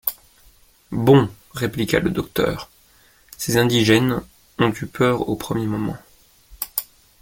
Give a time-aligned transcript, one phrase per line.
[0.89, 1.29] Bon!
[1.53, 2.71] répliqua le docteur,
[3.37, 4.23] ces indigènes
[4.57, 5.95] ont eu peur au premier moment.